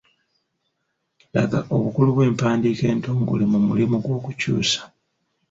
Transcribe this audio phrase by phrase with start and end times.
[1.35, 4.81] Laga obukulu bw’empandiika entongole mu mulimu gw’okukyusa.